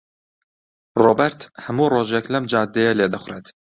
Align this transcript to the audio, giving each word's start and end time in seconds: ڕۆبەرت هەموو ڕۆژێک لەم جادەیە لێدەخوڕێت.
ڕۆبەرت 1.03 1.41
هەموو 1.65 1.91
ڕۆژێک 1.93 2.25
لەم 2.33 2.43
جادەیە 2.51 2.91
لێدەخوڕێت. 2.99 3.45